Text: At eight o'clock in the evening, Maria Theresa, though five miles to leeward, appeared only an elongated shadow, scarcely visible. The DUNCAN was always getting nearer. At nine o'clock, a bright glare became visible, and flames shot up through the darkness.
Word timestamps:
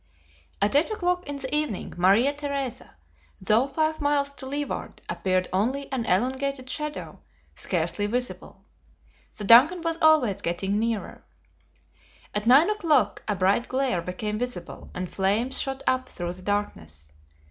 At 0.63 0.75
eight 0.75 0.89
o'clock 0.89 1.27
in 1.29 1.35
the 1.35 1.55
evening, 1.55 1.93
Maria 1.95 2.33
Theresa, 2.33 2.95
though 3.39 3.67
five 3.67 4.01
miles 4.01 4.31
to 4.33 4.47
leeward, 4.47 4.99
appeared 5.07 5.47
only 5.53 5.91
an 5.91 6.07
elongated 6.07 6.67
shadow, 6.71 7.19
scarcely 7.53 8.07
visible. 8.07 8.63
The 9.37 9.43
DUNCAN 9.43 9.81
was 9.83 9.99
always 10.01 10.41
getting 10.41 10.79
nearer. 10.79 11.23
At 12.33 12.47
nine 12.47 12.71
o'clock, 12.71 13.21
a 13.27 13.35
bright 13.35 13.67
glare 13.69 14.01
became 14.01 14.39
visible, 14.39 14.89
and 14.95 15.07
flames 15.07 15.61
shot 15.61 15.83
up 15.85 16.09
through 16.09 16.33
the 16.33 16.41
darkness. 16.41 17.11